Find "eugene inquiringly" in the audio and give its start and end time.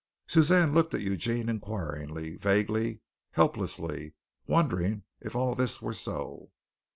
1.03-2.35